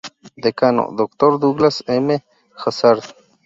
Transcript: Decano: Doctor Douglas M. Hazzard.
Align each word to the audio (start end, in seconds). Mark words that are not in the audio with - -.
Decano: 0.45 0.83
Doctor 0.97 1.31
Douglas 1.43 1.83
M. 1.87 2.09
Hazzard. 2.61 3.03